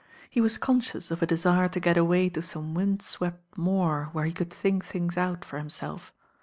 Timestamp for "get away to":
1.79-2.41